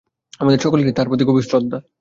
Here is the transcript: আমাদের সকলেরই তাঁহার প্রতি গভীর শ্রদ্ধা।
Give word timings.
আমাদের 0.39 0.59
সকলেরই 0.59 0.93
তাঁহার 0.93 1.09
প্রতি 1.09 1.23
গভীর 1.25 1.47
শ্রদ্ধা। 1.49 1.77